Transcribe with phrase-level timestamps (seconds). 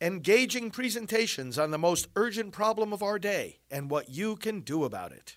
[0.00, 4.84] engaging presentations on the most urgent problem of our day and what you can do
[4.84, 5.36] about it.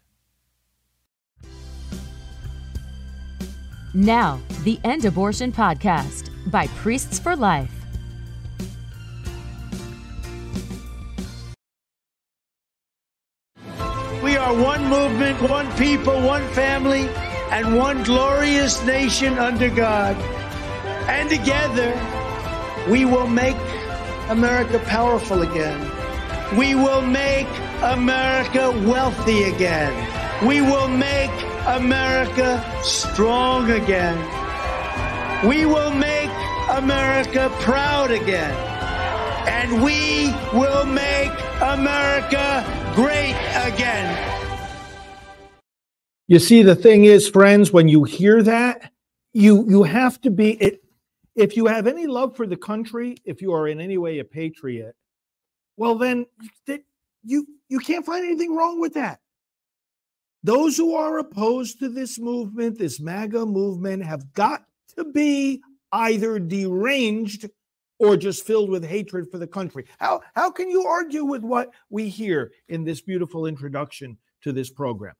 [3.93, 7.69] Now, the End Abortion Podcast by Priests for Life.
[14.23, 17.07] We are one movement, one people, one family,
[17.51, 20.15] and one glorious nation under God.
[21.07, 21.93] And together,
[22.89, 23.57] we will make
[24.29, 25.79] America powerful again.
[26.57, 27.47] We will make
[27.81, 29.93] America wealthy again.
[30.47, 31.31] We will make
[31.65, 34.17] America strong again.
[35.47, 36.29] We will make
[36.69, 38.53] America proud again.
[39.47, 42.63] And we will make America
[42.95, 44.33] great again.
[46.27, 48.91] You see, the thing is, friends, when you hear that,
[49.33, 50.82] you you have to be it
[51.35, 54.23] if you have any love for the country, if you are in any way a
[54.23, 54.95] patriot,
[55.77, 56.25] well then
[57.23, 59.19] you you can't find anything wrong with that.
[60.43, 64.65] Those who are opposed to this movement, this MAGA movement, have got
[64.97, 65.61] to be
[65.93, 67.49] either deranged
[67.97, 69.85] or just filled with hatred for the country.
[69.99, 74.69] How how can you argue with what we hear in this beautiful introduction to this
[74.69, 75.15] program?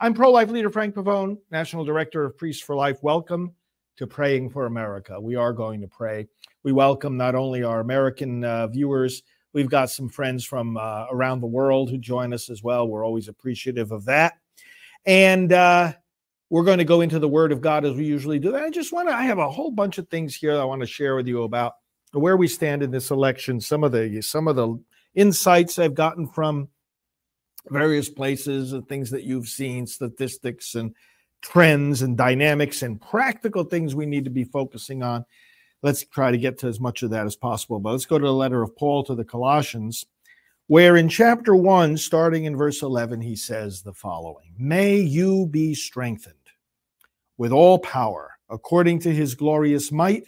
[0.00, 3.02] I'm pro-life leader Frank Pavone, National Director of Priests for Life.
[3.02, 3.52] Welcome
[3.98, 5.20] to praying for America.
[5.20, 6.28] We are going to pray.
[6.62, 11.40] We welcome not only our American uh, viewers, we've got some friends from uh, around
[11.40, 12.86] the world who join us as well.
[12.86, 14.34] We're always appreciative of that.
[15.04, 15.94] And uh,
[16.48, 18.56] we're going to go into the Word of God as we usually do.
[18.56, 20.86] I just want to, I have a whole bunch of things here I want to
[20.86, 21.74] share with you about
[22.12, 24.80] where we stand in this election, some of the some of the
[25.14, 26.68] insights I've gotten from
[27.68, 30.94] various places and things that you've seen, statistics and
[31.42, 35.24] trends and dynamics and practical things we need to be focusing on.
[35.82, 37.78] Let's try to get to as much of that as possible.
[37.78, 40.06] But let's go to the letter of Paul to the Colossians,
[40.66, 45.74] where in chapter 1, starting in verse 11, he says the following May you be
[45.74, 46.34] strengthened
[47.36, 50.24] with all power, according to his glorious might,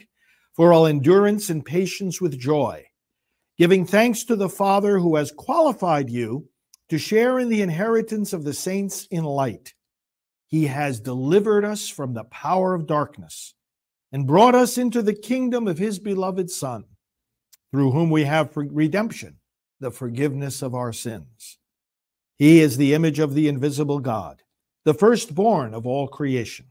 [0.53, 2.87] for all endurance and patience with joy,
[3.59, 6.49] giving thanks to the Father who has qualified you
[6.89, 9.75] to share in the inheritance of the saints in light.
[10.51, 13.55] He has delivered us from the power of darkness
[14.11, 16.85] and brought us into the kingdom of his beloved Son,
[17.71, 19.37] through whom we have redemption,
[19.79, 21.59] the forgiveness of our sins.
[22.37, 24.43] He is the image of the invisible God,
[24.85, 26.67] the firstborn of all creation.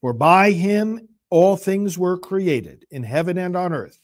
[0.00, 4.00] For by him all things were created in heaven and on earth,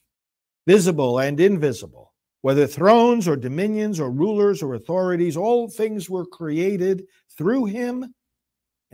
[0.67, 2.13] visible and invisible,
[2.43, 7.07] whether thrones or dominions or rulers or authorities, all things were created
[7.39, 8.13] through him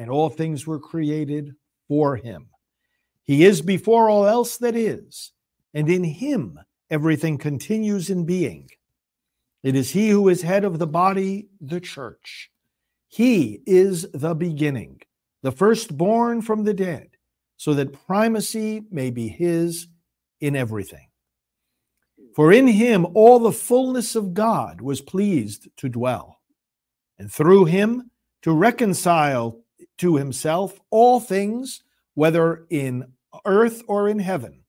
[0.01, 1.55] and all things were created
[1.87, 2.49] for him.
[3.23, 5.33] He is before all else that is,
[5.75, 8.71] and in him everything continues in being.
[9.63, 12.51] It is he who is head of the body, the church.
[13.09, 15.03] He is the beginning,
[15.43, 17.11] the firstborn from the dead,
[17.59, 19.87] so that primacy may be his
[20.41, 21.09] in everything.
[22.35, 26.41] For in him all the fullness of God was pleased to dwell,
[27.19, 29.61] and through him to reconcile
[30.01, 31.83] to himself all things,
[32.15, 33.05] whether in
[33.45, 34.65] earth or in heaven,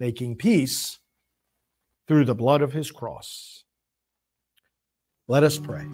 [0.00, 0.98] making peace
[2.08, 3.62] through the blood of his cross.
[5.28, 5.86] Let us pray.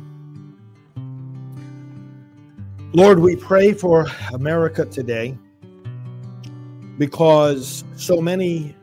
[2.93, 5.37] Lord, we pray for America today
[6.97, 8.75] because so many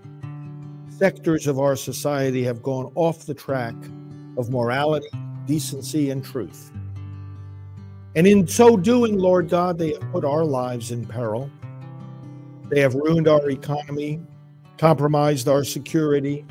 [0.89, 3.75] sectors of our society have gone off the track
[4.37, 5.09] of morality,
[5.47, 6.71] decency, and truth.
[8.15, 11.51] And in so doing, Lord God, they have put our lives in peril.
[12.69, 14.21] They have ruined our economy,
[14.77, 16.45] compromised our security,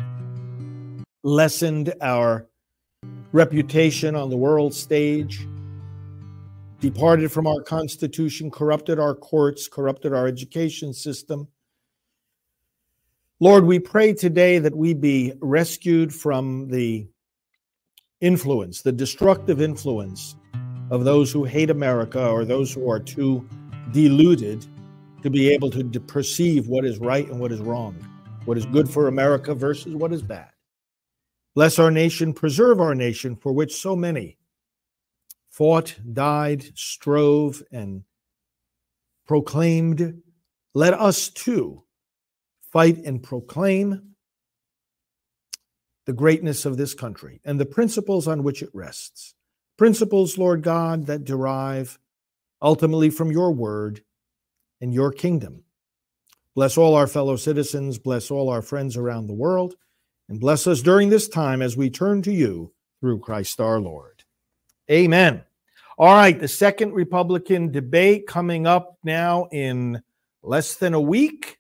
[1.23, 2.47] lessened our
[3.33, 5.47] reputation on the world stage,
[6.81, 11.49] departed from our Constitution, corrupted our courts, corrupted our education system.
[13.41, 17.07] Lord, we pray today that we be rescued from the
[18.21, 20.37] influence, the destructive influence
[20.91, 23.47] of those who hate America or those who are too
[23.93, 24.65] deluded
[25.23, 27.95] to be able to perceive what is right and what is wrong,
[28.45, 30.51] what is good for America versus what is bad.
[31.55, 34.37] Bless our nation, preserve our nation, for which so many
[35.49, 38.05] fought, died, strove, and
[39.27, 40.23] proclaimed.
[40.75, 41.83] Let us too
[42.71, 44.15] fight and proclaim
[46.05, 49.36] the greatness of this country and the principles on which it rests
[49.77, 51.99] principles, Lord God, that derive
[52.63, 54.03] ultimately from your word
[54.81, 55.65] and your kingdom.
[56.55, 59.77] Bless all our fellow citizens, bless all our friends around the world.
[60.29, 64.25] and bless us during this time as we turn to you through Christ our Lord.
[64.91, 65.43] Amen.
[65.99, 70.03] All right, the second Republican debate coming up now in
[70.43, 71.59] less than a week.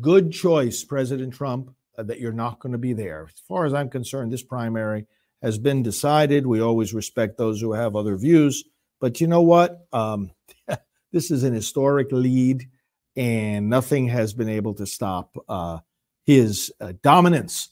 [0.00, 3.28] Good choice, President Trump, uh, that you're not going to be there.
[3.32, 5.06] As far as I'm concerned, this primary
[5.42, 6.46] has been decided.
[6.46, 8.64] We always respect those who have other views.
[9.00, 9.86] But you know what?
[9.92, 10.30] Um,
[11.12, 12.68] this is an historic lead,
[13.16, 15.78] and nothing has been able to stop uh,
[16.24, 17.70] his uh, dominance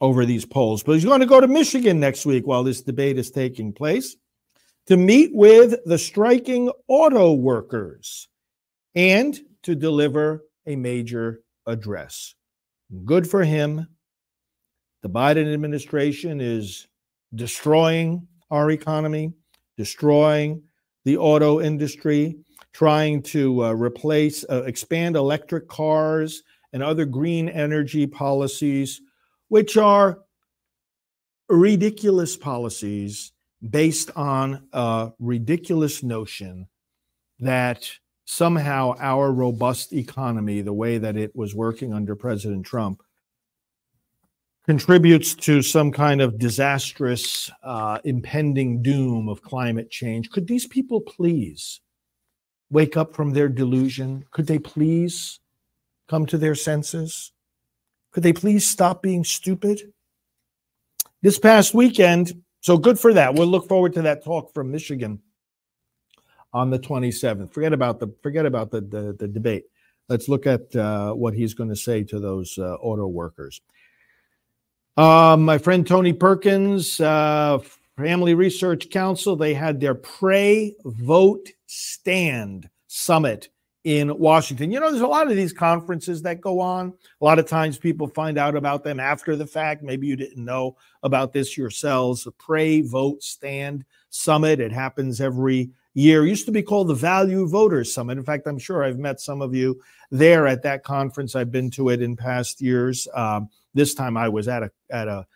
[0.00, 0.82] over these polls.
[0.82, 4.16] But he's going to go to Michigan next week while this debate is taking place
[4.86, 8.28] to meet with the striking auto workers
[8.94, 12.34] and to deliver a major address.
[13.04, 13.88] Good for him.
[15.02, 16.86] The Biden administration is
[17.34, 19.32] destroying our economy,
[19.76, 20.62] destroying
[21.04, 22.36] the auto industry,
[22.72, 26.42] trying to uh, replace, uh, expand electric cars
[26.72, 29.00] and other green energy policies,
[29.48, 30.20] which are
[31.48, 33.32] ridiculous policies
[33.70, 36.66] based on a ridiculous notion
[37.38, 37.88] that
[38.24, 43.02] somehow our robust economy, the way that it was working under President Trump,
[44.64, 50.30] contributes to some kind of disastrous, uh, impending doom of climate change.
[50.30, 51.80] Could these people please
[52.70, 54.24] wake up from their delusion?
[54.30, 55.40] Could they please
[56.08, 57.32] come to their senses?
[58.12, 59.92] Could they please stop being stupid?
[61.20, 63.34] This past weekend, so good for that.
[63.34, 65.20] We'll look forward to that talk from Michigan
[66.52, 67.52] on the 27th.
[67.52, 69.64] Forget about the forget about the the, the debate.
[70.08, 73.60] Let's look at uh, what he's going to say to those uh, auto workers.
[74.96, 77.58] Um, my friend Tony Perkins, uh,
[77.96, 83.48] Family Research Council, they had their Pray, Vote, Stand summit
[83.82, 84.70] in Washington.
[84.70, 86.92] You know, there's a lot of these conferences that go on.
[87.20, 89.82] A lot of times people find out about them after the fact.
[89.82, 92.24] Maybe you didn't know about this yourselves.
[92.24, 94.60] The Pray, Vote, Stand Summit.
[94.60, 96.24] It happens every year.
[96.24, 98.16] It used to be called the Value Voters Summit.
[98.16, 99.80] In fact, I'm sure I've met some of you
[100.10, 101.34] there at that conference.
[101.34, 103.08] I've been to it in past years.
[103.12, 105.26] Um, this time I was at a at a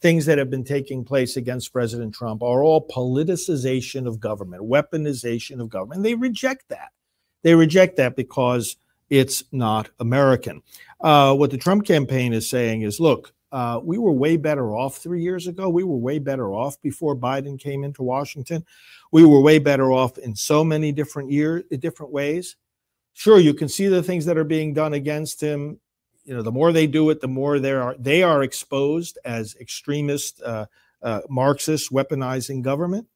[0.00, 5.60] things that have been taking place against President Trump are all politicization of government, weaponization
[5.60, 6.02] of government.
[6.02, 6.90] They reject that.
[7.42, 8.76] They reject that because
[9.08, 10.62] it's not American.
[11.00, 14.96] Uh, what the Trump campaign is saying is look, uh, we were way better off
[14.96, 15.68] three years ago.
[15.68, 18.66] We were way better off before Biden came into Washington.
[19.12, 22.56] We were way better off in so many different years, different ways.
[23.12, 25.78] Sure, you can see the things that are being done against him.
[26.24, 29.54] You know, the more they do it, the more they are they are exposed as
[29.60, 30.66] extremist, uh,
[31.00, 33.06] uh, Marxists weaponizing government.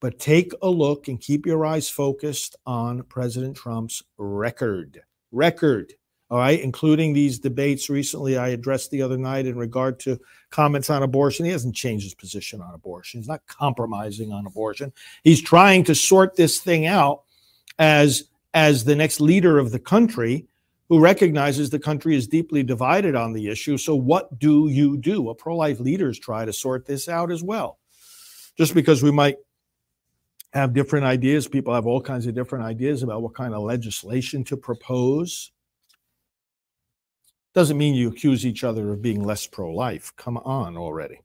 [0.00, 5.02] But take a look and keep your eyes focused on President Trump's record.
[5.30, 5.92] Record
[6.34, 10.18] all right, including these debates recently I addressed the other night in regard to
[10.50, 11.46] comments on abortion.
[11.46, 13.20] He hasn't changed his position on abortion.
[13.20, 14.92] He's not compromising on abortion.
[15.22, 17.22] He's trying to sort this thing out
[17.78, 20.48] as as the next leader of the country
[20.88, 23.78] who recognizes the country is deeply divided on the issue.
[23.78, 25.22] So what do you do?
[25.22, 27.78] Well, pro-life leaders try to sort this out as well.
[28.56, 29.36] just because we might
[30.52, 34.44] have different ideas, people have all kinds of different ideas about what kind of legislation
[34.44, 35.50] to propose.
[37.54, 40.12] Doesn't mean you accuse each other of being less pro life.
[40.16, 41.20] Come on already.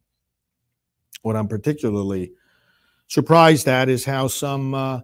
[1.22, 2.32] What I'm particularly
[3.08, 5.02] surprised at is how some uh,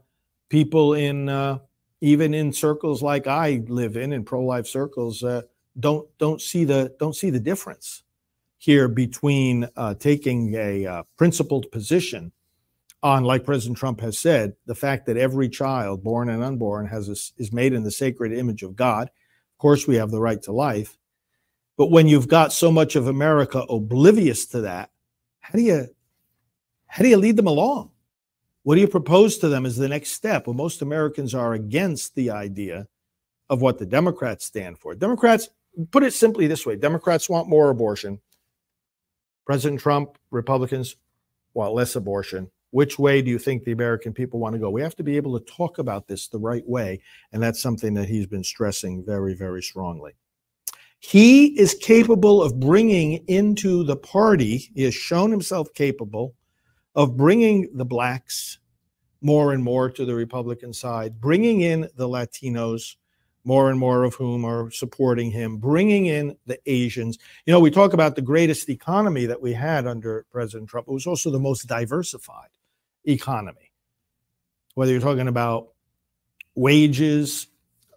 [0.50, 1.60] people in uh,
[2.02, 5.42] even in circles like I live in, in pro-life circles, uh,
[5.80, 8.04] don't don't see the don't see the difference
[8.58, 12.32] here between uh, taking a uh, principled position
[13.04, 17.10] on, like President Trump has said, the fact that every child, born and unborn, has
[17.10, 19.08] a, is made in the sacred image of God.
[19.08, 20.98] Of course, we have the right to life,
[21.78, 24.92] but when you've got so much of America oblivious to that,
[25.40, 25.88] how do you
[26.88, 27.92] how do you lead them along?
[28.64, 30.48] What do you propose to them as the next step?
[30.48, 32.88] Well, most Americans are against the idea
[33.50, 34.96] of what the Democrats stand for.
[34.96, 35.50] Democrats,
[35.92, 38.20] put it simply this way Democrats want more abortion.
[39.46, 40.96] President Trump, Republicans
[41.54, 42.50] want less abortion.
[42.72, 44.70] Which way do you think the American people want to go?
[44.70, 47.02] We have to be able to talk about this the right way.
[47.32, 50.14] And that's something that he's been stressing very, very strongly.
[51.08, 56.34] He is capable of bringing into the party, he has shown himself capable
[56.96, 58.58] of bringing the blacks
[59.22, 62.96] more and more to the Republican side, bringing in the Latinos,
[63.44, 67.20] more and more of whom are supporting him, bringing in the Asians.
[67.46, 70.88] You know, we talk about the greatest economy that we had under President Trump.
[70.88, 72.50] It was also the most diversified
[73.04, 73.72] economy.
[74.74, 75.68] Whether you're talking about
[76.56, 77.46] wages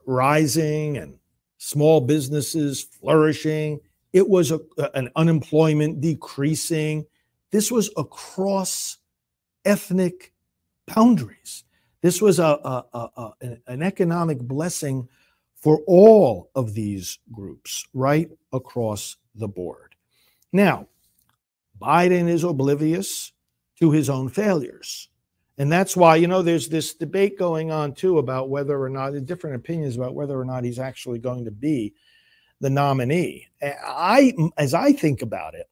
[0.05, 1.19] rising and
[1.59, 3.81] small businesses flourishing,
[4.13, 4.61] it was a,
[4.95, 7.05] an unemployment decreasing.
[7.51, 8.99] This was across
[9.65, 10.33] ethnic
[10.87, 11.65] boundaries.
[12.01, 13.33] This was a, a, a,
[13.67, 15.09] an economic blessing
[15.57, 19.95] for all of these groups right across the board.
[20.53, 20.87] Now,
[21.81, 23.33] Biden is oblivious
[23.81, 25.09] to his own failures.
[25.59, 29.13] And that's why, you know, there's this debate going on too about whether or not,
[29.27, 31.95] different opinions about whether or not he's actually going to be
[32.61, 33.49] the nominee.
[33.61, 35.69] I, as I think about it,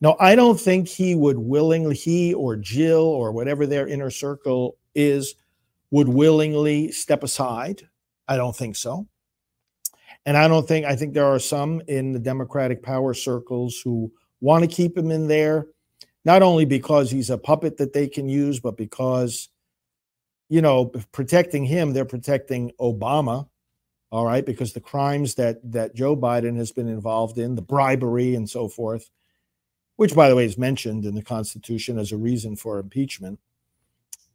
[0.00, 4.76] no, I don't think he would willingly, he or Jill or whatever their inner circle
[4.94, 5.34] is,
[5.90, 7.82] would willingly step aside.
[8.26, 9.06] I don't think so.
[10.26, 14.10] And I don't think, I think there are some in the Democratic power circles who
[14.40, 15.66] want to keep him in there,
[16.24, 19.48] not only because he's a puppet that they can use, but because,
[20.48, 23.48] you know, protecting him, they're protecting Obama.
[24.10, 28.36] All right, because the crimes that that Joe Biden has been involved in, the bribery
[28.36, 29.10] and so forth,
[29.96, 33.40] which, by the way, is mentioned in the Constitution as a reason for impeachment,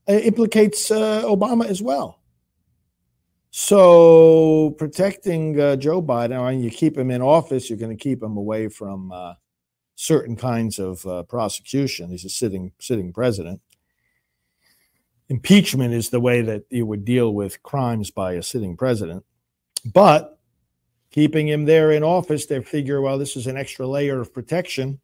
[0.09, 2.19] uh, implicates uh, Obama as well.
[3.51, 8.21] So, protecting uh, Joe Biden, when you keep him in office, you're going to keep
[8.21, 9.33] him away from uh,
[9.99, 12.09] certain kinds of uh, prosecution.
[12.09, 13.61] He's a sitting sitting president.
[15.27, 19.23] Impeachment is the way that you would deal with crimes by a sitting president,
[19.85, 20.39] but
[21.11, 24.99] keeping him there in office, they figure, well, this is an extra layer of protection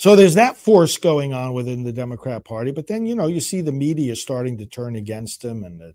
[0.00, 2.70] so there's that force going on within the Democrat Party.
[2.70, 5.94] But then, you know, you see the media starting to turn against him and the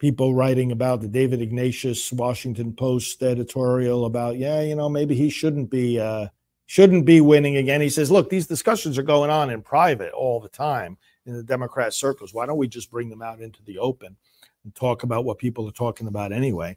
[0.00, 5.28] people writing about the David Ignatius Washington Post editorial about, yeah, you know, maybe he
[5.28, 6.26] shouldn't be uh,
[6.66, 7.80] shouldn't be winning again.
[7.80, 11.42] He says, look, these discussions are going on in private all the time in the
[11.42, 12.34] Democrat circles.
[12.34, 14.16] Why don't we just bring them out into the open
[14.64, 16.76] and talk about what people are talking about anyway?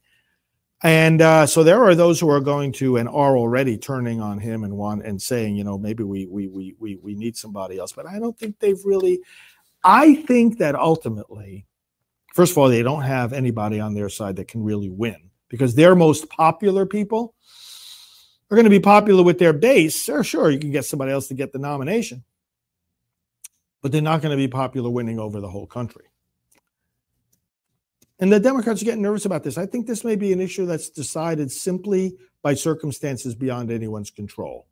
[0.84, 4.38] And uh, so there are those who are going to and are already turning on
[4.38, 7.80] him and want and saying, you know, maybe we we we we we need somebody
[7.80, 7.94] else.
[7.94, 9.22] But I don't think they've really.
[9.86, 11.66] I think that ultimately,
[12.34, 15.76] first of all, they don't have anybody on their side that can really win because
[15.76, 17.34] their most popular people
[18.52, 20.04] are going to be popular with their base.
[20.04, 22.24] Sure, sure, you can get somebody else to get the nomination,
[23.82, 26.06] but they're not going to be popular winning over the whole country.
[28.20, 29.58] And the Democrats are getting nervous about this.
[29.58, 34.68] I think this may be an issue that's decided simply by circumstances beyond anyone's control.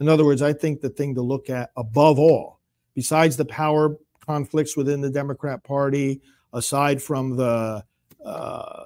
[0.00, 2.60] In other words, I think the thing to look at above all,
[2.94, 3.96] besides the power
[4.26, 6.20] conflicts within the Democrat Party,
[6.56, 7.84] aside from the
[8.24, 8.84] uh,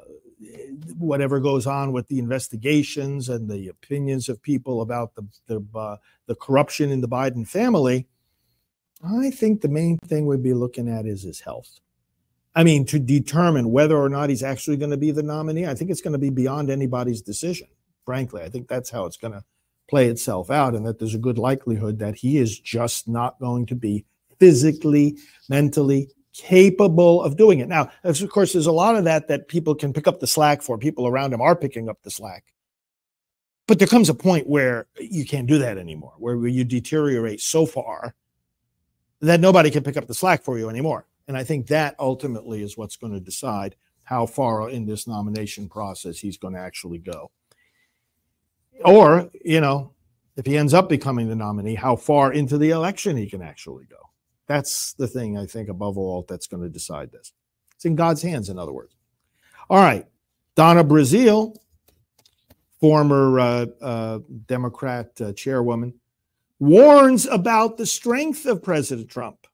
[0.98, 5.96] whatever goes on with the investigations and the opinions of people about the the, uh,
[6.26, 8.06] the corruption in the Biden family,
[9.02, 11.80] I think the main thing we'd be looking at is his health.
[12.54, 15.74] I mean, to determine whether or not he's actually going to be the nominee, I
[15.74, 17.68] think it's going to be beyond anybody's decision.
[18.04, 19.44] Frankly, I think that's how it's going to
[19.88, 23.66] play itself out, and that there's a good likelihood that he is just not going
[23.66, 24.04] to be
[24.38, 25.16] physically,
[25.48, 27.68] mentally capable of doing it.
[27.68, 30.62] Now, of course, there's a lot of that that people can pick up the slack
[30.62, 30.78] for.
[30.78, 32.44] People around him are picking up the slack.
[33.66, 37.66] But there comes a point where you can't do that anymore, where you deteriorate so
[37.66, 38.14] far
[39.20, 41.06] that nobody can pick up the slack for you anymore.
[41.28, 45.68] And I think that ultimately is what's going to decide how far in this nomination
[45.68, 47.30] process he's going to actually go.
[48.84, 49.92] Or, you know,
[50.36, 53.84] if he ends up becoming the nominee, how far into the election he can actually
[53.84, 54.09] go.
[54.50, 57.32] That's the thing I think above all that's going to decide this.
[57.76, 58.96] It's in God's hands, in other words.
[59.70, 60.04] All right.
[60.56, 61.56] Donna Brazile,
[62.80, 65.94] former uh, uh, Democrat uh, chairwoman,
[66.58, 69.46] warns about the strength of President Trump.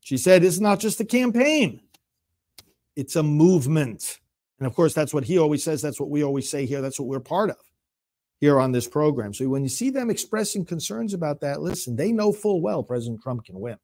[0.00, 1.82] She said it's not just a campaign,
[2.96, 4.18] it's a movement.
[4.60, 5.82] And of course, that's what he always says.
[5.82, 6.80] That's what we always say here.
[6.80, 7.67] That's what we're part of
[8.40, 9.34] here on this program.
[9.34, 13.20] So when you see them expressing concerns about that, listen, they know full well President
[13.22, 13.76] Trump can win.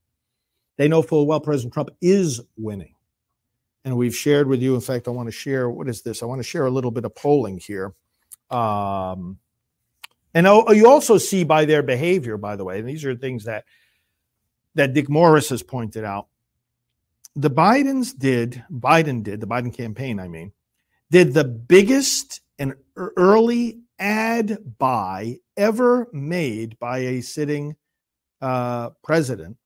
[0.77, 2.95] They know full well President Trump is winning.
[3.85, 6.23] And we've shared with you, in fact, I want to share, what is this?
[6.23, 7.95] I want to share a little bit of polling here.
[8.51, 9.39] Um,
[10.33, 13.45] and oh, you also see by their behavior, by the way, and these are things
[13.45, 13.65] that
[14.75, 16.27] that Dick Morris has pointed out.
[17.37, 20.53] The Bidens did, Biden did, the Biden campaign, I mean,
[21.11, 27.77] did the biggest and early ad buy ever made by a sitting
[28.41, 29.57] uh, president,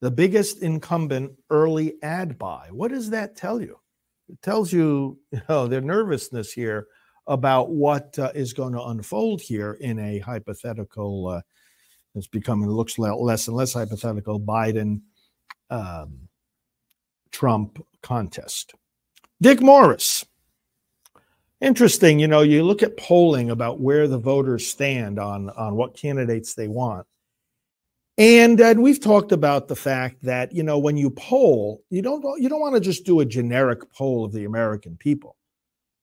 [0.00, 2.68] the biggest incumbent early ad buy.
[2.70, 3.78] What does that tell you?
[4.28, 6.86] It tells you, you know, their nervousness here
[7.26, 11.28] about what uh, is going to unfold here in a hypothetical.
[11.28, 11.40] Uh,
[12.14, 15.02] it's becoming looks less and less hypothetical Biden
[15.70, 16.28] um,
[17.30, 18.74] Trump contest.
[19.40, 20.24] Dick Morris.
[21.60, 25.96] Interesting, you know, you look at polling about where the voters stand on on what
[25.96, 27.06] candidates they want.
[28.18, 32.22] And, and we've talked about the fact that, you know, when you poll, you don't
[32.40, 35.36] you don't want to just do a generic poll of the American people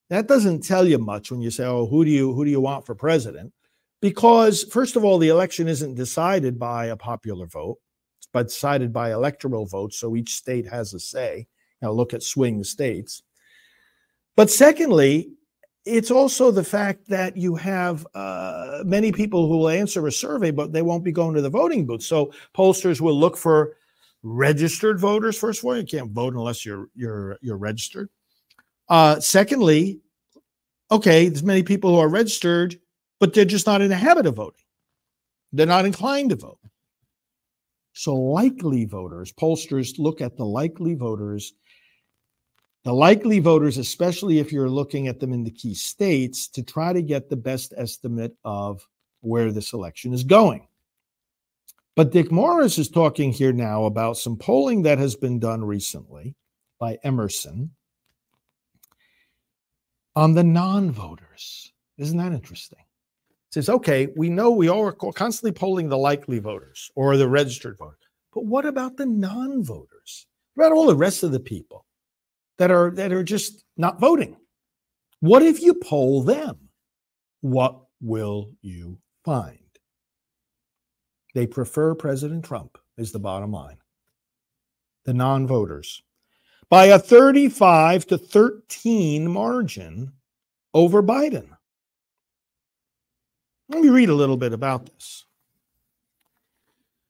[0.10, 2.62] that doesn't tell you much when you say, "Oh, who do you who do you
[2.62, 3.52] want for president?"
[4.02, 7.78] Because first of all, the election isn't decided by a popular vote,
[8.32, 9.98] but decided by electoral votes.
[9.98, 11.48] So each state has a say.
[11.82, 13.24] Now look at swing states.
[14.36, 15.32] But secondly,
[15.86, 20.52] it's also the fact that you have uh, many people who will answer a survey,
[20.52, 22.04] but they won't be going to the voting booth.
[22.04, 23.76] So pollsters will look for
[24.24, 25.38] registered voters.
[25.38, 28.10] First of all, you can't vote unless you're you're you're registered.
[28.90, 30.00] Uh, secondly,
[30.92, 32.80] okay, there's many people who are registered,
[33.20, 34.64] but they're just not in the habit of voting.
[35.52, 36.60] They're not inclined to vote.
[37.94, 41.54] So, likely voters, pollsters look at the likely voters,
[42.84, 46.92] the likely voters, especially if you're looking at them in the key states, to try
[46.92, 48.86] to get the best estimate of
[49.22, 50.68] where this election is going.
[51.96, 56.36] But Dick Morris is talking here now about some polling that has been done recently
[56.80, 57.72] by Emerson
[60.16, 61.72] on the non voters.
[61.98, 62.80] Isn't that interesting?
[62.80, 67.30] It says, okay, we know we all are constantly polling the likely voters or the
[67.30, 68.00] registered voters,
[68.34, 70.26] but what about the non voters?
[70.56, 71.83] What about all the rest of the people
[72.58, 74.38] that are that are just not voting?
[75.20, 76.70] What if you poll them?
[77.42, 79.60] What will you find?
[81.34, 83.78] They prefer President Trump, is the bottom line.
[85.06, 86.04] The non voters
[86.74, 90.12] by a 35 to 13 margin
[90.74, 91.48] over Biden.
[93.70, 95.26] Let me read a little bit about this.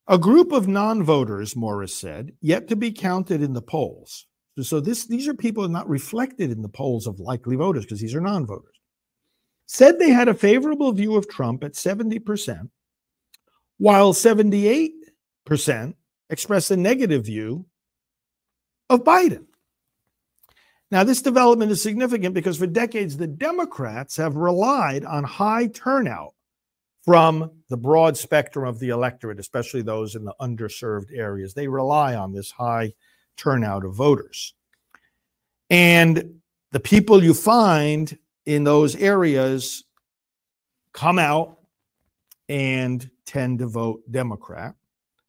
[0.08, 4.28] A group of non voters, Morris said, yet to be counted in the polls.
[4.62, 8.14] So this, these are people not reflected in the polls of likely voters because these
[8.14, 8.76] are non voters.
[9.66, 12.70] Said they had a favorable view of Trump at 70%,
[13.78, 14.92] while 78%
[16.30, 17.66] expressed a negative view
[18.90, 19.46] of Biden.
[20.92, 26.36] Now, this development is significant because for decades, the Democrats have relied on high turnout
[27.04, 31.56] from the broad spectrum of the electorate, especially those in the underserved areas.
[31.56, 32.94] They rely on this high
[33.38, 34.54] turnout of voters.
[35.70, 36.40] And
[36.72, 39.84] the people you find in those areas
[40.92, 41.60] come out
[42.50, 44.76] and tend to vote Democrat.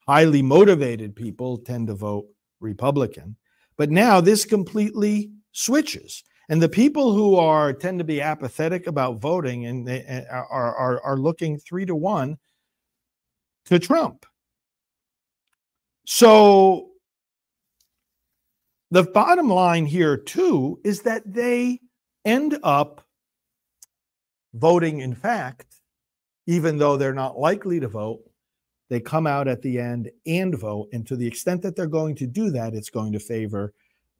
[0.06, 2.26] Highly motivated people tend to vote
[2.60, 3.36] Republican.
[3.76, 6.24] But now this completely switches.
[6.48, 10.74] And the people who are tend to be apathetic about voting and they eh, are,
[10.74, 12.36] are, are looking three to one
[13.66, 14.26] to Trump.
[16.04, 16.90] So
[18.94, 21.80] the bottom line here, too, is that they
[22.24, 23.04] end up
[24.54, 25.80] voting, in fact,
[26.46, 28.20] even though they're not likely to vote,
[28.88, 30.90] they come out at the end and vote.
[30.92, 33.74] And to the extent that they're going to do that, it's going to favor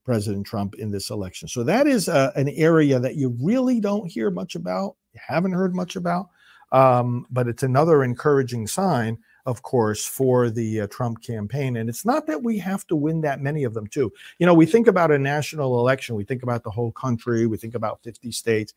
[0.05, 1.47] President Trump in this election.
[1.47, 5.53] So that is uh, an area that you really don't hear much about, you haven't
[5.53, 6.31] heard much about,
[6.73, 11.77] um, but it's another encouraging sign of course, for the uh, Trump campaign.
[11.77, 14.13] And it's not that we have to win that many of them, too.
[14.39, 17.57] You know, we think about a national election, we think about the whole country, we
[17.57, 18.73] think about 50 states.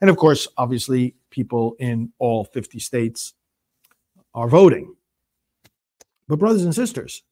[0.00, 3.34] And of course, obviously, people in all 50 states
[4.34, 4.94] are voting.
[6.28, 7.22] But, brothers and sisters,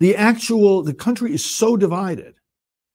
[0.00, 2.36] the actual, the country is so divided.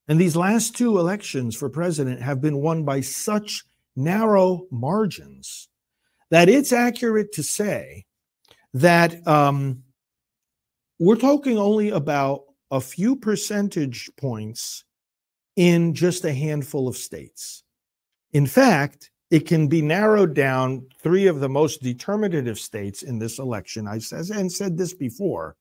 [0.07, 3.63] And these last two elections for president have been won by such
[3.95, 5.69] narrow margins
[6.29, 8.05] that it's accurate to say
[8.73, 9.83] that um,
[10.99, 14.83] we're talking only about a few percentage points
[15.55, 17.63] in just a handful of states.
[18.31, 23.39] In fact, it can be narrowed down three of the most determinative states in this
[23.39, 23.87] election.
[23.87, 25.55] I said and said this before.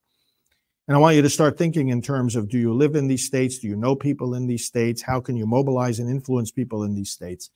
[0.88, 3.26] And I want you to start thinking in terms of do you live in these
[3.26, 3.58] states?
[3.58, 5.00] Do you know people in these states?
[5.00, 7.50] How can you mobilize and influence people in these states?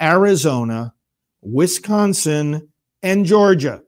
[0.00, 0.94] Arizona,
[1.42, 2.68] Wisconsin,
[3.02, 3.82] and Georgia.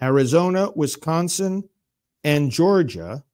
[0.00, 1.68] Arizona, Wisconsin,
[2.24, 3.24] and Georgia.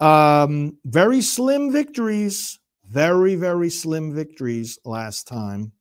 [0.00, 5.72] Um, very slim victories, very, very slim victories last time.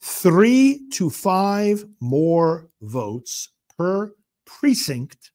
[0.00, 4.12] Three to five more votes per
[4.44, 5.30] precinct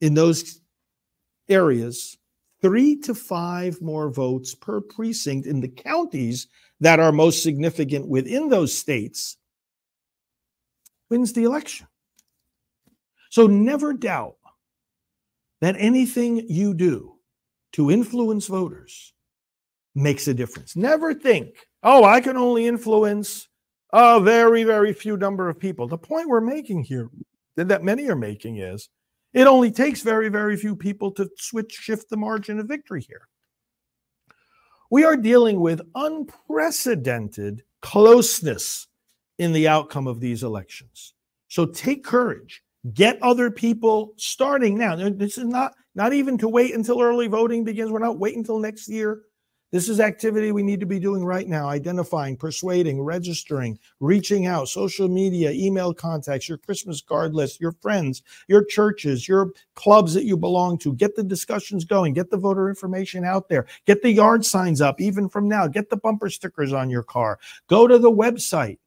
[0.00, 0.60] in those
[1.48, 2.18] areas.
[2.60, 6.46] Three to five more votes per precinct in the counties
[6.80, 9.36] that are most significant within those states
[11.10, 11.86] wins the election.
[13.34, 14.36] So never doubt
[15.60, 17.16] that anything you do
[17.72, 19.12] to influence voters
[19.96, 20.76] makes a difference.
[20.76, 23.48] Never think, oh, I can only influence
[23.92, 25.88] a very, very few number of people.
[25.88, 27.10] The point we're making here,
[27.56, 28.88] that many are making, is
[29.32, 33.26] it only takes very, very few people to switch, shift the margin of victory here.
[34.92, 38.86] We are dealing with unprecedented closeness
[39.40, 41.14] in the outcome of these elections.
[41.48, 42.63] So take courage.
[42.92, 44.94] Get other people starting now.
[44.96, 47.90] This is not not even to wait until early voting begins.
[47.90, 49.22] We're not waiting until next year.
[49.74, 54.68] This is activity we need to be doing right now identifying, persuading, registering, reaching out,
[54.68, 60.26] social media, email contacts, your Christmas card list, your friends, your churches, your clubs that
[60.26, 60.94] you belong to.
[60.94, 65.00] Get the discussions going, get the voter information out there, get the yard signs up
[65.00, 68.78] even from now, get the bumper stickers on your car, go to the website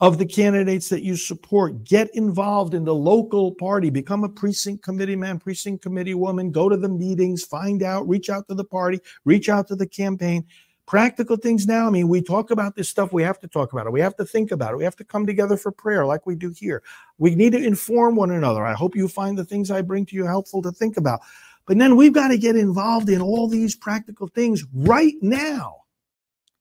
[0.00, 1.84] of the candidates that you support.
[1.84, 3.88] Get involved in the local party.
[3.88, 6.50] Become a precinct committee man, precinct committee woman.
[6.50, 9.86] Go to the meetings, find out, reach out to the party, reach out to the
[9.86, 10.44] campaign.
[10.84, 11.88] Practical things now.
[11.88, 13.12] I mean, we talk about this stuff.
[13.12, 13.92] We have to talk about it.
[13.92, 14.76] We have to think about it.
[14.76, 16.82] We have to come together for prayer like we do here.
[17.18, 18.64] We need to inform one another.
[18.64, 21.22] I hope you find the things I bring to you helpful to think about.
[21.66, 25.78] But then we've got to get involved in all these practical things right now.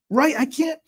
[0.10, 0.36] Right?
[0.36, 0.80] I can't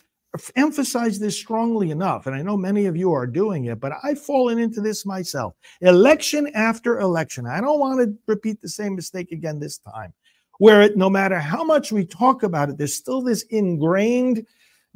[0.55, 4.21] emphasize this strongly enough, and I know many of you are doing it, but I've
[4.21, 5.55] fallen into this myself.
[5.81, 7.45] Election after election.
[7.45, 10.13] I don't want to repeat the same mistake again this time,
[10.59, 14.45] where it, no matter how much we talk about it, there's still this ingrained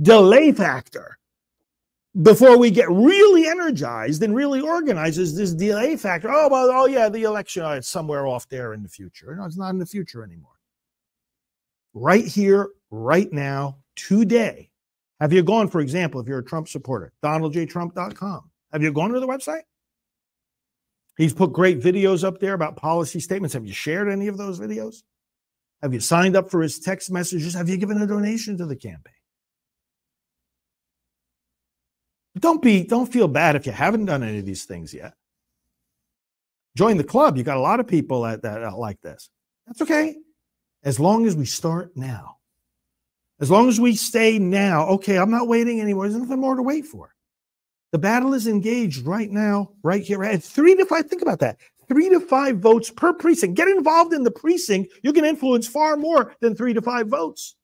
[0.02, 1.18] delay factor
[2.22, 6.30] before we get really energized and really organized is this delay factor.
[6.30, 9.36] Oh, well, oh yeah, the election, oh, it's somewhere off there in the future.
[9.36, 10.52] No, it's not in the future anymore.
[11.94, 14.71] Right here, right now, today,
[15.22, 18.50] have you gone, for example, if you're a Trump supporter, donaldjtrump.com?
[18.72, 19.62] Have you gone to the website?
[21.16, 23.54] He's put great videos up there about policy statements.
[23.54, 25.04] Have you shared any of those videos?
[25.84, 27.54] Have you signed up for his text messages?
[27.54, 29.14] Have you given a donation to the campaign?
[32.40, 35.14] Don't be don't feel bad if you haven't done any of these things yet.
[36.76, 37.38] Join the club.
[37.38, 39.30] You got a lot of people that, that like this.
[39.68, 40.16] That's okay.
[40.84, 42.38] As long as we start now.
[43.42, 46.08] As long as we stay now, okay, I'm not waiting anymore.
[46.08, 47.14] There's nothing more to wait for.
[47.92, 50.24] The battle is engaged right now, right here.
[50.24, 51.58] At three to five, think about that.
[51.90, 53.58] Three to five votes per precinct.
[53.58, 54.94] Get involved in the precinct.
[55.04, 57.56] You can influence far more than three to five votes.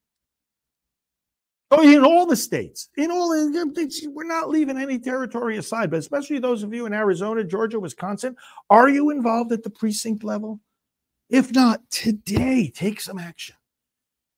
[1.69, 6.39] Oh, in all the states, in all, we're not leaving any territory aside, but especially
[6.39, 8.37] those of you in Arizona, Georgia, Wisconsin,
[8.69, 10.61] are you involved at the precinct level?
[11.29, 13.55] If not, today, take some action.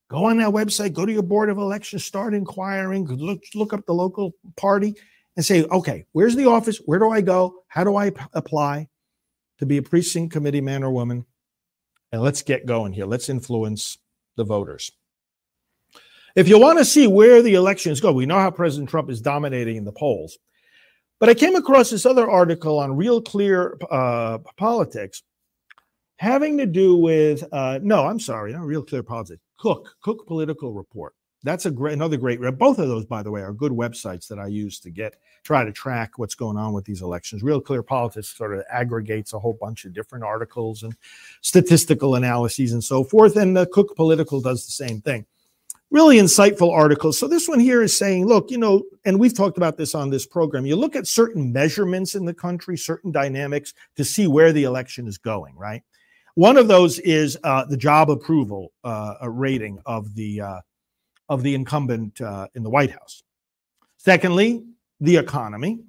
[0.09, 3.85] Go on that website, go to your board of elections, start inquiring, look, look up
[3.85, 4.95] the local party
[5.35, 6.77] and say, okay, where's the office?
[6.85, 7.63] Where do I go?
[7.67, 8.87] How do I p- apply
[9.59, 11.25] to be a precinct committee man or woman?
[12.11, 13.05] And let's get going here.
[13.05, 13.99] Let's influence
[14.35, 14.91] the voters.
[16.35, 19.21] If you want to see where the elections go, we know how President Trump is
[19.21, 20.39] dominating in the polls.
[21.19, 25.21] But I came across this other article on Real Clear uh, Politics
[26.19, 30.73] having to do with, uh, no, I'm sorry, not Real Clear Politics, Cook, Cook Political
[30.73, 31.15] Report.
[31.43, 34.37] That's a great another great both of those, by the way, are good websites that
[34.37, 37.41] I use to get try to track what's going on with these elections.
[37.41, 40.93] Real Clear Politics sort of aggregates a whole bunch of different articles and
[41.39, 43.37] statistical analyses and so forth.
[43.37, 45.25] And the Cook Political does the same thing.
[45.89, 47.17] Really insightful articles.
[47.17, 50.09] So this one here is saying, look, you know, and we've talked about this on
[50.09, 50.65] this program.
[50.65, 55.07] You look at certain measurements in the country, certain dynamics to see where the election
[55.07, 55.83] is going, right?
[56.39, 60.61] One of those is uh, the job approval uh, rating of the uh,
[61.27, 63.21] of the incumbent uh, in the White House.
[63.97, 64.63] Secondly,
[65.01, 65.81] the economy.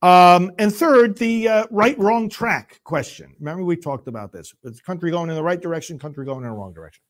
[0.00, 3.36] Um, and third, the uh, right wrong track question.
[3.38, 4.54] Remember, we talked about this.
[4.64, 7.02] Is country going in the right direction, country going in the wrong direction?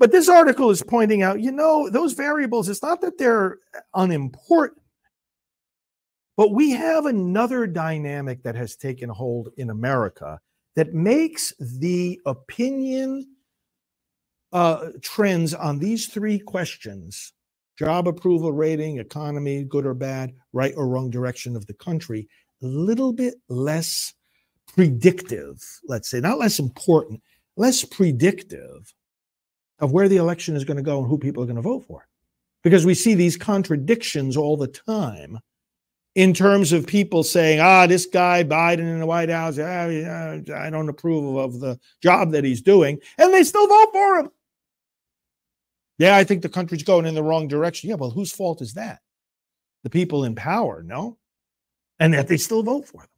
[0.00, 3.58] But this article is pointing out, you know, those variables, it's not that they're
[3.94, 4.82] unimportant,
[6.36, 10.40] but we have another dynamic that has taken hold in America
[10.76, 13.26] that makes the opinion
[14.52, 17.32] uh, trends on these three questions
[17.76, 22.28] job approval rating, economy, good or bad, right or wrong direction of the country
[22.62, 24.14] a little bit less
[24.74, 27.20] predictive, let's say, not less important,
[27.56, 28.94] less predictive
[29.80, 31.84] of where the election is going to go and who people are going to vote
[31.86, 32.06] for.
[32.62, 35.38] Because we see these contradictions all the time
[36.14, 40.70] in terms of people saying, ah, this guy Biden in the White House, ah, I
[40.70, 44.30] don't approve of the job that he's doing, and they still vote for him.
[45.98, 47.90] Yeah, I think the country's going in the wrong direction.
[47.90, 49.00] Yeah, well, whose fault is that?
[49.84, 51.18] The people in power, no?
[52.00, 53.08] And that they still vote for them.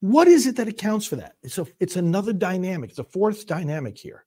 [0.00, 1.34] What is it that accounts for that?
[1.42, 2.90] It's a, it's another dynamic.
[2.90, 4.24] It's a fourth dynamic here.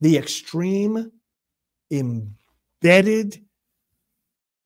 [0.00, 1.12] The extreme
[1.90, 3.44] embedded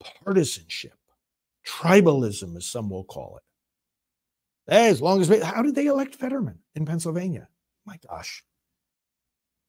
[0.03, 0.97] partisanship,
[1.65, 3.43] tribalism, as some will call it.
[4.71, 7.47] Hey, as long as we, how did they elect Fetterman in Pennsylvania?
[7.85, 8.43] My gosh.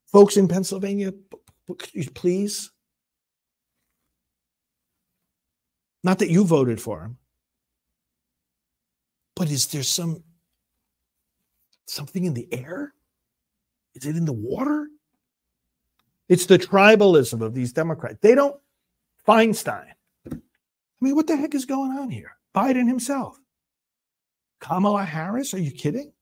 [0.07, 1.13] Folks in Pennsylvania,
[2.15, 2.71] please.
[6.05, 7.19] Not that you voted for him,
[9.35, 10.23] but is there some
[11.87, 12.95] something in the air?
[13.95, 14.87] Is it in the water?
[16.29, 18.19] It's the tribalism of these Democrats.
[18.21, 18.61] They don't
[19.27, 19.94] Feinstein.
[21.05, 22.39] Mean, what the heck is going on here?
[22.55, 23.39] Biden himself.
[24.59, 26.15] Kamala Harris, are you kidding?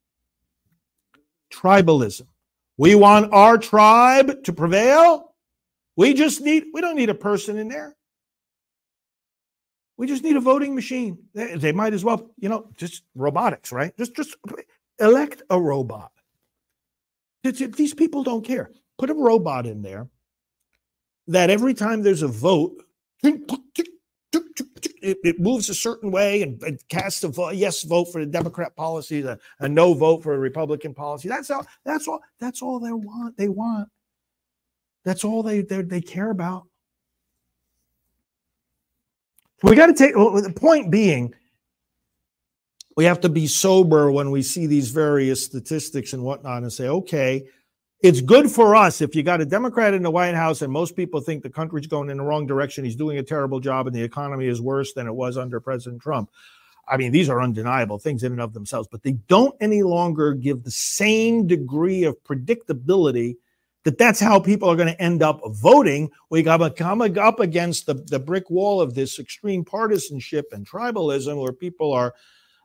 [1.49, 2.27] Tribalism.
[2.75, 5.35] We want our tribe to prevail.
[5.95, 7.95] We just need, we don't need a person in there.
[9.95, 11.17] We just need a voting machine.
[11.33, 13.95] They, they might as well, you know, just robotics, right?
[13.97, 14.35] Just, just
[14.99, 16.11] elect a robot.
[17.45, 18.69] It's, it, these people don't care.
[18.97, 20.09] Put a robot in there
[21.27, 22.83] that every time there's a vote,
[25.01, 28.31] it, it, moves a certain way and, and casts a vo- yes vote for the
[28.31, 31.29] Democrat policy, a, a no vote for a Republican policy.
[31.29, 31.65] That's all.
[31.85, 32.21] That's all.
[32.39, 33.37] That's all they want.
[33.37, 33.89] They want.
[35.03, 36.67] That's all they they care about.
[39.63, 41.33] We got to take well, the point being.
[42.95, 46.87] We have to be sober when we see these various statistics and whatnot and say,
[46.87, 47.47] okay,
[48.03, 50.93] it's good for us if you got a Democrat in the White House and most
[50.97, 52.83] people think the country's going in the wrong direction.
[52.83, 56.01] He's doing a terrible job and the economy is worse than it was under President
[56.01, 56.29] Trump.
[56.85, 60.33] I mean, these are undeniable things in and of themselves, but they don't any longer
[60.33, 63.37] give the same degree of predictability
[63.85, 66.11] that that's how people are going to end up voting.
[66.29, 70.67] We got to come up against the, the brick wall of this extreme partisanship and
[70.67, 72.13] tribalism where people are,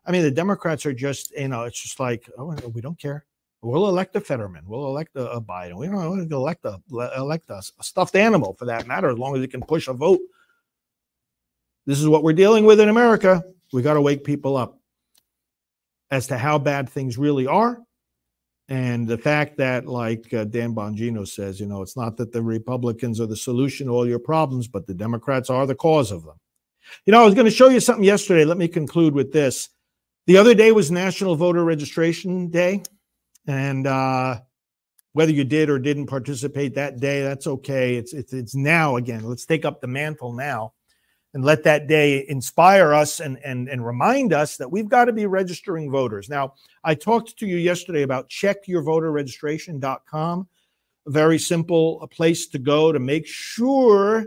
[0.05, 3.24] I mean, the Democrats are just, you know, it's just like, oh, we don't care.
[3.60, 4.64] We'll elect a Fetterman.
[4.66, 5.76] We'll elect a, a Biden.
[5.76, 6.80] We don't elect a
[7.16, 9.92] elect a, a stuffed animal for that matter, as long as it can push a
[9.92, 10.20] vote.
[11.84, 13.42] This is what we're dealing with in America.
[13.72, 14.78] We got to wake people up
[16.10, 17.80] as to how bad things really are,
[18.68, 22.42] and the fact that, like uh, Dan Bongino says, you know, it's not that the
[22.42, 26.24] Republicans are the solution to all your problems, but the Democrats are the cause of
[26.24, 26.36] them.
[27.06, 28.44] You know, I was going to show you something yesterday.
[28.44, 29.68] Let me conclude with this.
[30.26, 32.82] The other day was National Voter Registration Day.
[33.48, 34.40] And uh,
[35.14, 37.96] whether you did or didn't participate that day, that's okay.
[37.96, 39.24] It's, it's it's now again.
[39.24, 40.74] Let's take up the mantle now,
[41.32, 45.14] and let that day inspire us and and and remind us that we've got to
[45.14, 46.28] be registering voters.
[46.28, 50.48] Now, I talked to you yesterday about checkyourvoterregistration.com.
[51.06, 54.26] A very simple place to go to make sure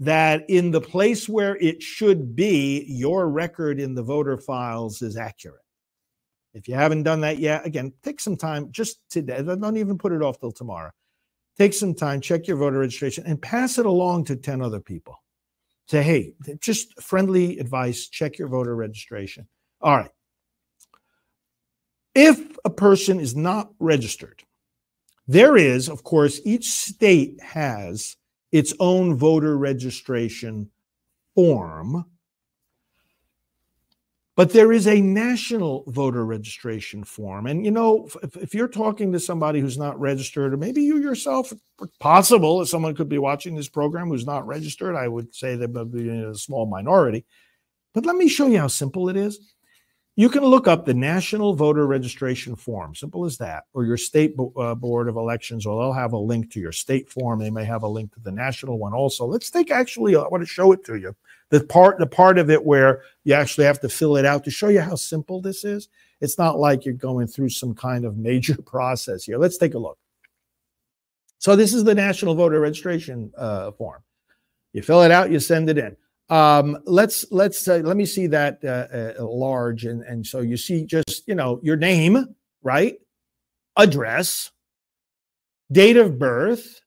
[0.00, 5.18] that in the place where it should be, your record in the voter files is
[5.18, 5.63] accurate.
[6.54, 9.42] If you haven't done that yet, again, take some time just today.
[9.42, 10.92] Don't even put it off till tomorrow.
[11.58, 15.16] Take some time, check your voter registration, and pass it along to 10 other people.
[15.88, 19.46] Say, hey, just friendly advice, check your voter registration.
[19.80, 20.10] All right.
[22.14, 24.42] If a person is not registered,
[25.26, 28.16] There is, of course, each state has
[28.52, 30.70] its own voter registration
[31.34, 32.04] form,
[34.36, 37.46] but there is a national voter registration form.
[37.46, 40.98] And, you know, if, if you're talking to somebody who's not registered, or maybe you
[40.98, 41.52] yourself,
[42.00, 45.66] possible, if someone could be watching this program who's not registered, I would say they
[45.66, 47.24] would a small minority.
[47.92, 49.54] But let me show you how simple it is.
[50.16, 54.36] You can look up the National Voter Registration Form, simple as that, or your state
[54.36, 57.40] bo- uh, board of elections, or they'll have a link to your state form.
[57.40, 59.26] They may have a link to the national one also.
[59.26, 61.16] Let's take actually, I want to show it to you.
[61.50, 64.50] The part, the part of it where you actually have to fill it out to
[64.50, 65.88] show you how simple this is.
[66.20, 69.38] It's not like you're going through some kind of major process here.
[69.38, 69.98] Let's take a look.
[71.38, 74.02] So this is the National Voter Registration uh, Form.
[74.72, 75.96] You fill it out, you send it in.
[76.30, 80.56] Um, let's let's uh, let me see that uh, uh, large, and and so you
[80.56, 82.94] see just you know your name, right?
[83.76, 84.50] Address,
[85.70, 86.80] date of birth,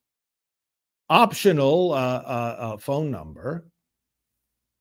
[1.08, 3.64] optional uh, uh, uh, phone number,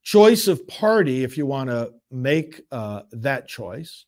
[0.08, 4.06] choice of party if you want to make uh, that choice,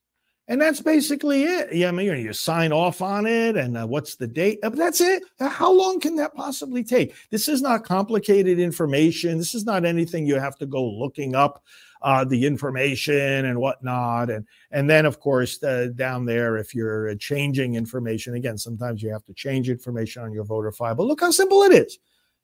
[0.48, 1.74] and that's basically it.
[1.74, 4.60] Yeah, I mean, you sign off on it, and uh, what's the date?
[4.64, 5.24] Uh, that's it.
[5.42, 7.16] How long can that possibly take?
[7.32, 9.38] This is not complicated information.
[9.38, 11.62] This is not anything you have to go looking up
[12.02, 14.30] uh, the information and whatnot.
[14.30, 19.04] And and then, of course, uh, down there, if you're uh, changing information, again, sometimes
[19.04, 20.96] you have to change information on your voter file.
[20.96, 22.00] But look how simple it is.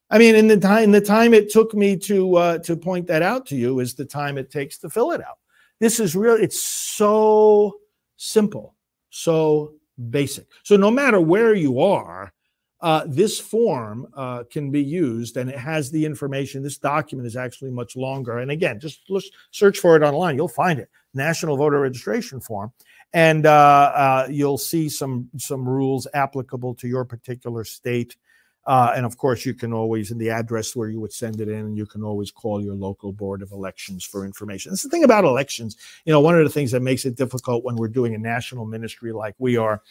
[0.09, 3.21] I mean, in the time the time it took me to uh, to point that
[3.21, 5.39] out to you is the time it takes to fill it out.
[5.79, 6.35] This is real.
[6.35, 7.79] It's so
[8.17, 8.75] simple,
[9.09, 9.73] so
[10.09, 10.47] basic.
[10.63, 12.33] So no matter where you are,
[12.81, 16.61] uh, this form uh, can be used and it has the information.
[16.61, 18.39] This document is actually much longer.
[18.39, 19.09] And again, just
[19.51, 20.35] search for it online.
[20.35, 22.71] You'll find it National Voter Registration Form.
[23.13, 28.17] And uh, uh you'll see some, some rules applicable to your particular state
[28.65, 31.47] uh, and of course, you can always, in the address where you would send it
[31.47, 34.71] in, you can always call your local board of elections for information.
[34.71, 35.77] That's the thing about elections.
[36.05, 38.65] You know, one of the things that makes it difficult when we're doing a national
[38.65, 39.81] ministry like we are,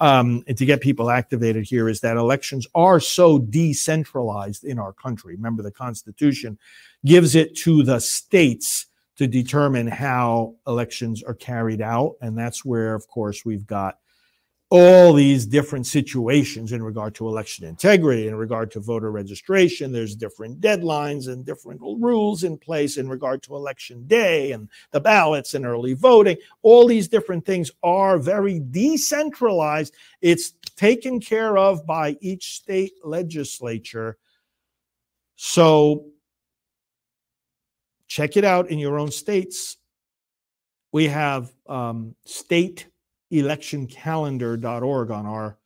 [0.00, 4.92] um, and to get people activated here is that elections are so decentralized in our
[4.92, 5.34] country.
[5.34, 6.58] Remember, the Constitution
[7.04, 12.14] gives it to the states to determine how elections are carried out.
[12.20, 13.98] And that's where, of course, we've got
[14.70, 19.92] all these different situations in regard to election integrity, in regard to voter registration.
[19.92, 25.00] There's different deadlines and different rules in place in regard to election day and the
[25.00, 26.36] ballots and early voting.
[26.60, 29.94] All these different things are very decentralized.
[30.20, 34.18] It's taken care of by each state legislature.
[35.36, 36.06] So
[38.06, 39.78] check it out in your own states.
[40.92, 42.86] We have um, state
[43.32, 45.58] electioncalendar.org on our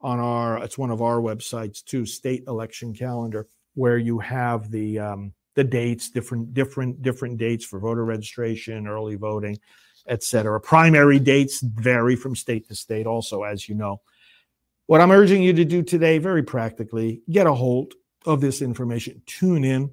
[0.00, 4.98] on our it's one of our websites too state election calendar where you have the
[4.98, 9.58] um, the dates different different different dates for voter registration early voting
[10.08, 14.00] etc primary dates vary from state to state also as you know.
[14.86, 17.94] What i'm urging you to do today very practically get a hold
[18.26, 19.20] of this information.
[19.26, 19.90] Tune in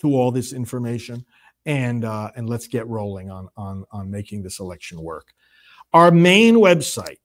[0.00, 1.24] to all this information
[1.66, 5.34] and uh, and let's get rolling on on on making this election work
[5.94, 7.16] our main website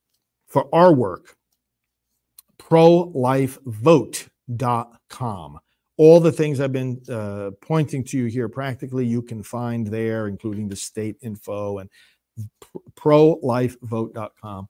[0.47, 1.35] for our work,
[2.59, 5.59] prolifevote.com.
[5.97, 10.27] All the things I've been uh, pointing to you here practically, you can find there,
[10.27, 11.89] including the state info and
[12.95, 14.69] prolifevote.com.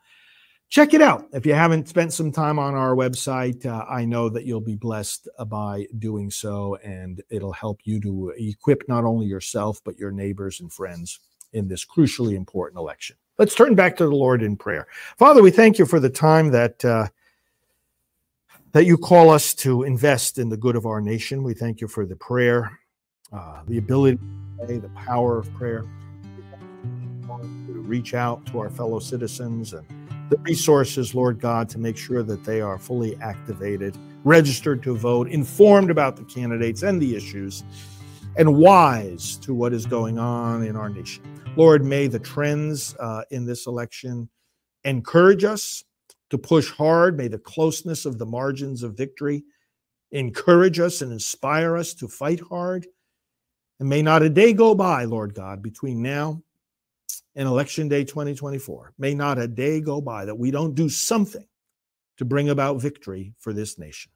[0.70, 1.26] Check it out.
[1.34, 4.76] If you haven't spent some time on our website, uh, I know that you'll be
[4.76, 10.12] blessed by doing so, and it'll help you to equip not only yourself, but your
[10.12, 11.20] neighbors and friends
[11.54, 13.18] in this crucially important election.
[13.40, 14.88] Let's turn back to the Lord in prayer.
[15.18, 17.08] Father, we thank you for the time that uh,
[18.74, 21.42] that you call us to invest in the good of our nation.
[21.42, 22.78] We thank you for the prayer,
[23.32, 24.20] uh, the ability
[24.58, 25.86] pray, the power of prayer,
[27.28, 29.88] to reach out to our fellow citizens and
[30.30, 35.30] the resources, Lord God, to make sure that they are fully activated, registered to vote,
[35.30, 37.64] informed about the candidates and the issues,
[38.40, 41.22] and wise to what is going on in our nation.
[41.58, 44.30] Lord, may the trends uh, in this election
[44.86, 45.84] encourage us
[46.30, 47.18] to push hard.
[47.18, 49.44] May the closeness of the margins of victory
[50.12, 52.88] encourage us and inspire us to fight hard.
[53.82, 56.42] And may not a day go by, Lord God, between now
[57.36, 58.94] and election day 2024.
[58.98, 61.46] May not a day go by that we don't do something
[62.16, 64.14] to bring about victory for this nation.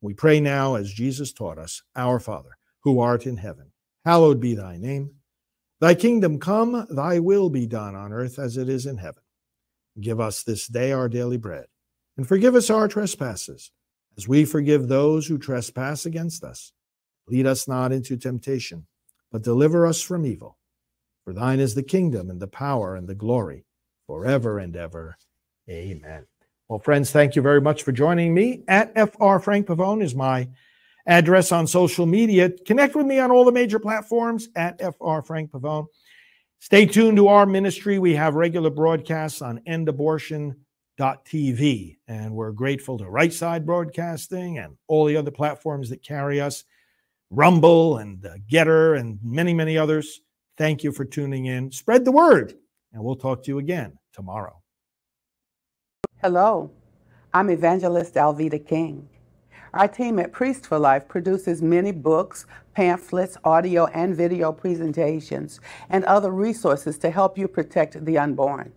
[0.00, 3.72] We pray now, as Jesus taught us, Our Father, who art in heaven,
[4.04, 5.10] hallowed be thy name.
[5.80, 9.22] Thy kingdom come, thy will be done on earth as it is in heaven.
[10.00, 11.66] Give us this day our daily bread,
[12.16, 13.72] And forgive us our trespasses,
[14.16, 16.72] as we forgive those who trespass against us.
[17.28, 18.86] Lead us not into temptation,
[19.32, 20.58] but deliver us from evil.
[21.24, 23.64] For thine is the kingdom and the power and the glory
[24.06, 25.16] forever and ever.
[25.68, 26.26] Amen.
[26.68, 28.62] Well, friends, thank you very much for joining me.
[28.68, 30.48] At FR Frank Pavone is my
[31.06, 32.50] address on social media.
[32.66, 35.86] Connect with me on all the major platforms at FR Frank Pavone.
[36.60, 37.98] Stay tuned to our ministry.
[37.98, 45.04] We have regular broadcasts on endabortion.tv, and we're grateful to Right Side Broadcasting and all
[45.04, 46.64] the other platforms that carry us,
[47.30, 50.22] Rumble and Gettr, and many, many others.
[50.56, 51.70] Thank you for tuning in.
[51.70, 52.54] Spread the word,
[52.94, 54.62] and we'll talk to you again tomorrow.
[56.22, 56.70] Hello,
[57.34, 59.06] I'm Evangelist Alveda King.
[59.74, 65.58] Our team at Priest for Life produces many books, pamphlets, audio and video presentations,
[65.90, 68.72] and other resources to help you protect the unborn.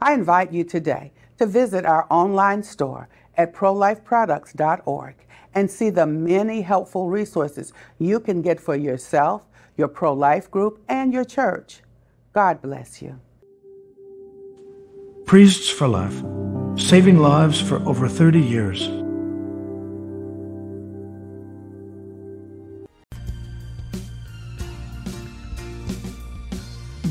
[0.00, 5.14] I invite you today to visit our online store at prolifeproducts.org
[5.54, 9.42] and see the many helpful resources you can get for yourself,
[9.76, 11.82] your pro life group, and your church.
[12.32, 13.20] God bless you.
[15.24, 16.20] Priests for Life,
[16.76, 19.01] saving lives for over 30 years.